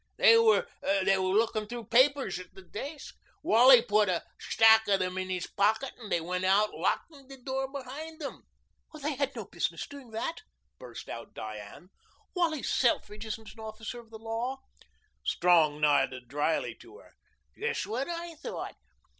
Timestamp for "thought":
18.33-18.77